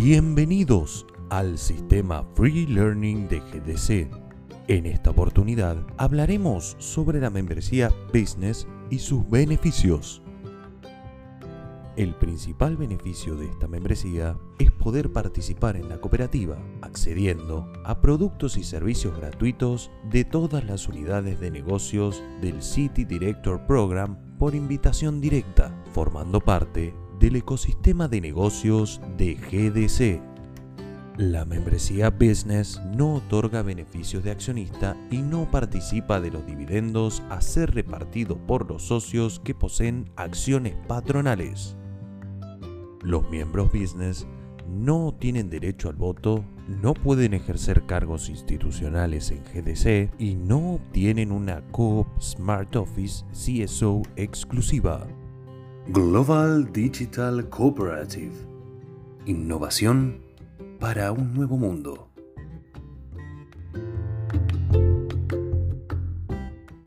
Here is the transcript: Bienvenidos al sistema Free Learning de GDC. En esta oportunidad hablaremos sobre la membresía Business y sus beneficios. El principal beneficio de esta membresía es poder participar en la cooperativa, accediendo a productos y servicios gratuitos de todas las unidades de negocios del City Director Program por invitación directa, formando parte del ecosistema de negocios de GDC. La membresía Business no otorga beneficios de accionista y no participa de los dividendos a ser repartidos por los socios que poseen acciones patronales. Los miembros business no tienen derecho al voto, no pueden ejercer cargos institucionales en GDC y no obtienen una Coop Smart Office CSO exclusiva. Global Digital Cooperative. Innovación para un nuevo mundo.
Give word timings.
Bienvenidos 0.00 1.08
al 1.28 1.58
sistema 1.58 2.24
Free 2.34 2.68
Learning 2.68 3.26
de 3.26 3.40
GDC. 3.40 4.08
En 4.68 4.86
esta 4.86 5.10
oportunidad 5.10 5.76
hablaremos 5.96 6.76
sobre 6.78 7.20
la 7.20 7.30
membresía 7.30 7.90
Business 8.14 8.68
y 8.90 9.00
sus 9.00 9.28
beneficios. 9.28 10.22
El 11.96 12.14
principal 12.14 12.76
beneficio 12.76 13.34
de 13.34 13.46
esta 13.46 13.66
membresía 13.66 14.38
es 14.60 14.70
poder 14.70 15.12
participar 15.12 15.74
en 15.74 15.88
la 15.88 16.00
cooperativa, 16.00 16.56
accediendo 16.80 17.68
a 17.84 18.00
productos 18.00 18.56
y 18.56 18.62
servicios 18.62 19.16
gratuitos 19.16 19.90
de 20.08 20.24
todas 20.24 20.64
las 20.64 20.86
unidades 20.86 21.40
de 21.40 21.50
negocios 21.50 22.22
del 22.40 22.62
City 22.62 23.04
Director 23.04 23.66
Program 23.66 24.16
por 24.38 24.54
invitación 24.54 25.20
directa, 25.20 25.76
formando 25.92 26.38
parte 26.38 26.94
del 27.18 27.36
ecosistema 27.36 28.08
de 28.08 28.20
negocios 28.20 29.00
de 29.16 29.34
GDC. 29.34 30.22
La 31.18 31.44
membresía 31.44 32.10
Business 32.10 32.80
no 32.96 33.14
otorga 33.14 33.62
beneficios 33.62 34.22
de 34.22 34.30
accionista 34.30 34.96
y 35.10 35.18
no 35.18 35.50
participa 35.50 36.20
de 36.20 36.30
los 36.30 36.46
dividendos 36.46 37.22
a 37.28 37.40
ser 37.40 37.74
repartidos 37.74 38.38
por 38.46 38.68
los 38.70 38.84
socios 38.84 39.40
que 39.40 39.54
poseen 39.54 40.10
acciones 40.14 40.74
patronales. 40.86 41.76
Los 43.02 43.28
miembros 43.30 43.72
business 43.72 44.26
no 44.68 45.12
tienen 45.18 45.50
derecho 45.50 45.88
al 45.88 45.96
voto, 45.96 46.44
no 46.68 46.94
pueden 46.94 47.34
ejercer 47.34 47.86
cargos 47.86 48.28
institucionales 48.28 49.32
en 49.32 49.42
GDC 49.42 50.12
y 50.20 50.34
no 50.34 50.74
obtienen 50.74 51.32
una 51.32 51.62
Coop 51.72 52.06
Smart 52.20 52.76
Office 52.76 53.24
CSO 53.32 54.02
exclusiva. 54.16 55.06
Global 55.90 56.70
Digital 56.70 57.48
Cooperative. 57.48 58.34
Innovación 59.24 60.20
para 60.78 61.12
un 61.12 61.32
nuevo 61.32 61.56
mundo. 61.56 62.07